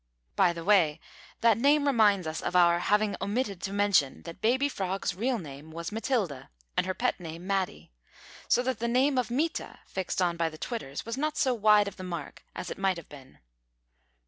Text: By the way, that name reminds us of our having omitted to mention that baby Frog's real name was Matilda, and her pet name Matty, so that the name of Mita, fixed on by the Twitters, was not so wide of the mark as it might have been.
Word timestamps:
By 0.35 0.51
the 0.51 0.63
way, 0.63 0.99
that 1.41 1.59
name 1.59 1.85
reminds 1.85 2.25
us 2.25 2.41
of 2.41 2.55
our 2.55 2.79
having 2.79 3.15
omitted 3.21 3.61
to 3.61 3.71
mention 3.71 4.23
that 4.23 4.41
baby 4.41 4.67
Frog's 4.67 5.13
real 5.13 5.37
name 5.37 5.69
was 5.69 5.91
Matilda, 5.91 6.49
and 6.75 6.87
her 6.87 6.95
pet 6.95 7.19
name 7.19 7.45
Matty, 7.45 7.91
so 8.47 8.63
that 8.63 8.79
the 8.79 8.87
name 8.87 9.19
of 9.19 9.29
Mita, 9.29 9.77
fixed 9.85 10.19
on 10.19 10.37
by 10.37 10.49
the 10.49 10.57
Twitters, 10.57 11.05
was 11.05 11.17
not 11.19 11.37
so 11.37 11.53
wide 11.53 11.87
of 11.87 11.97
the 11.97 12.03
mark 12.03 12.43
as 12.55 12.71
it 12.71 12.79
might 12.79 12.97
have 12.97 13.09
been. 13.09 13.37